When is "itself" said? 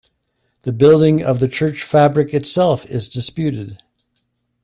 2.33-2.87